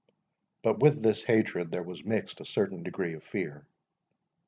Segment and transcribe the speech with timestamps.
[0.63, 3.67] But with this hatred there was mixed a certain degree of fear.